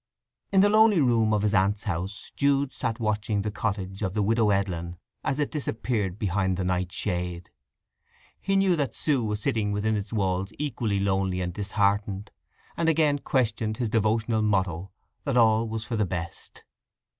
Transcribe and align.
In 0.51 0.61
the 0.61 0.69
lonely 0.69 0.99
room 0.99 1.31
of 1.31 1.43
his 1.43 1.53
aunt's 1.53 1.83
house, 1.83 2.31
Jude 2.35 2.73
sat 2.73 2.99
watching 2.99 3.43
the 3.43 3.51
cottage 3.51 4.01
of 4.01 4.15
the 4.15 4.23
Widow 4.23 4.49
Edlin 4.49 4.97
as 5.23 5.37
it 5.39 5.51
disappeared 5.51 6.17
behind 6.17 6.57
the 6.57 6.63
night 6.63 6.91
shade. 6.91 7.51
He 8.39 8.55
knew 8.55 8.75
that 8.77 8.95
Sue 8.95 9.23
was 9.23 9.43
sitting 9.43 9.71
within 9.71 9.95
its 9.95 10.11
walls 10.11 10.53
equally 10.57 10.99
lonely 10.99 11.39
and 11.39 11.53
disheartened; 11.53 12.31
and 12.75 12.89
again 12.89 13.19
questioned 13.19 13.77
his 13.77 13.89
devotional 13.89 14.41
motto 14.41 14.89
that 15.23 15.37
all 15.37 15.69
was 15.69 15.85
for 15.85 15.95
the 15.97 16.05
best. 16.07 16.63